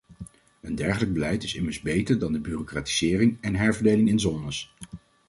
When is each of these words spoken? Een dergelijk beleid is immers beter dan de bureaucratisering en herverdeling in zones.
Een 0.61 0.75
dergelijk 0.75 1.13
beleid 1.13 1.43
is 1.43 1.55
immers 1.55 1.81
beter 1.81 2.19
dan 2.19 2.31
de 2.31 2.39
bureaucratisering 2.39 3.37
en 3.41 3.55
herverdeling 3.55 4.09
in 4.09 4.19
zones. 4.19 4.73